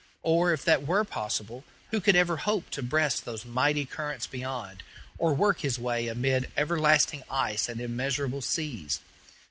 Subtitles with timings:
[0.23, 4.81] Or, if that were possible, who could ever hope to breast those mighty currents beyond,
[5.19, 9.01] or work his way amid everlasting ice and immeasurable seas?